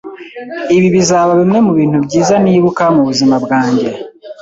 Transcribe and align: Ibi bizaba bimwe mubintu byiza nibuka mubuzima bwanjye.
Ibi 0.75 0.87
bizaba 0.95 1.31
bimwe 1.39 1.59
mubintu 1.65 1.97
byiza 2.05 2.35
nibuka 2.43 2.83
mubuzima 2.95 3.35
bwanjye. 3.43 3.87